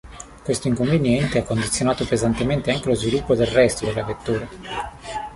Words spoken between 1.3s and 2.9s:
ha condizionato pesantemente anche